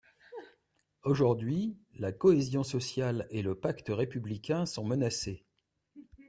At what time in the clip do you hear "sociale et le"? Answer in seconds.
2.63-3.53